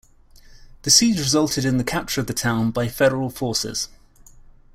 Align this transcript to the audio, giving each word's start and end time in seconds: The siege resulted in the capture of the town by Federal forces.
The 0.81 0.89
siege 0.89 1.19
resulted 1.19 1.63
in 1.63 1.77
the 1.77 1.83
capture 1.83 2.19
of 2.21 2.25
the 2.25 2.33
town 2.33 2.71
by 2.71 2.87
Federal 2.87 3.29
forces. 3.29 3.87